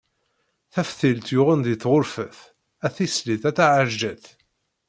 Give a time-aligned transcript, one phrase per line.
[0.73, 2.37] Taftilt yuɣen di tɣurfet,
[2.85, 4.25] a tislit a taɛelǧet.